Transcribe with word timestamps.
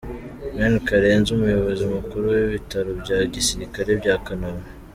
Ben 0.57 0.73
Karenzi 0.87 1.29
umuyobozi 1.33 1.83
mukuru 1.95 2.25
w’Ibitaro 2.35 2.89
bya 3.01 3.17
Gisirikare 3.33 3.91
bya 4.01 4.15
Kanombe. 4.25 4.69